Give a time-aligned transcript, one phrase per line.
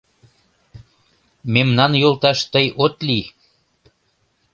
[1.53, 3.25] Мемнан йолташ тый от лий.